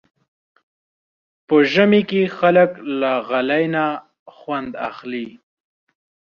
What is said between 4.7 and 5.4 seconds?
اخلي.